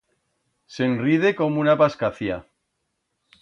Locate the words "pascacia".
1.83-2.41